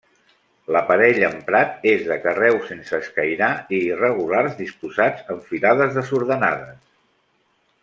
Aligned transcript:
L'aparell 0.75 1.19
emprat 1.27 1.85
és 1.91 2.01
de 2.11 2.17
carreus 2.23 2.65
sense 2.71 2.95
escairar 3.01 3.51
i 3.77 3.83
irregulars, 3.91 4.57
disposats 4.63 5.31
en 5.35 5.45
filades 5.51 5.97
desordenades. 6.01 6.83